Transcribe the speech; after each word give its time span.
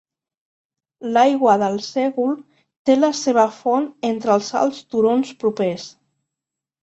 L'aigua 1.17 1.57
del 1.63 1.75
sègol 1.87 2.31
té 2.89 2.95
la 3.01 3.11
seva 3.19 3.45
font 3.57 3.85
entre 4.11 4.33
els 4.37 4.49
alts 4.63 4.81
turons 4.95 5.35
propers. 5.45 5.85